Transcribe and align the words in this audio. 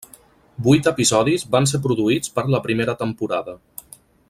Vuit 0.67 0.87
episodis 0.91 1.45
van 1.57 1.69
ser 1.73 1.81
produïts 1.83 2.33
per 2.39 2.47
la 2.55 2.63
primera 2.65 2.97
temporada. 3.03 3.57